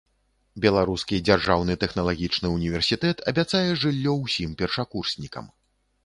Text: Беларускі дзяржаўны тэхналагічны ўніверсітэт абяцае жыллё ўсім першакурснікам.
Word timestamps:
Беларускі 0.63 1.17
дзяржаўны 1.27 1.75
тэхналагічны 1.83 2.47
ўніверсітэт 2.53 3.17
абяцае 3.31 3.67
жыллё 3.83 4.13
ўсім 4.23 4.55
першакурснікам. 4.63 5.45